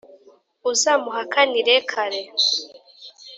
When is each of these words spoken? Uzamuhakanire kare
Uzamuhakanire 0.71 1.75
kare 1.89 2.21